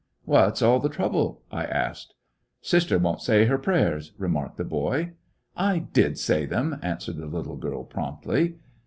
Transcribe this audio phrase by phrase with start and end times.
[0.25, 2.15] "What 's all the trouble!" I asked.
[2.59, 5.11] "Sister won't say her prayers," remarked the boy.
[5.55, 8.55] "I did say them," answered the little girl, promptly.